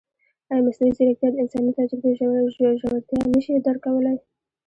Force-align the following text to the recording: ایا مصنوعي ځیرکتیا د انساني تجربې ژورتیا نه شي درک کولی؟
ایا 0.49 0.61
مصنوعي 0.65 0.91
ځیرکتیا 0.97 1.29
د 1.31 1.35
انساني 1.43 1.71
تجربې 1.77 2.11
ژورتیا 2.55 3.19
نه 3.33 3.39
شي 3.45 3.53
درک 3.65 3.81
کولی؟ 3.85 4.15